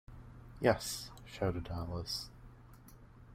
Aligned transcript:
‘Yes!’ 0.59 1.11
shouted 1.25 1.69
Alice. 1.71 2.31